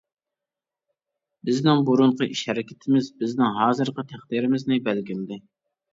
بىزنىڭ 1.49 1.83
بۇرۇنقى 1.89 2.29
ئىش-ھەرىكىتىمىز 2.35 3.11
بىزنىڭ 3.21 3.57
ھازىرقى 3.61 4.07
تەقدىرىمىزنى 4.15 4.85
بەلگىلىدى. 4.89 5.39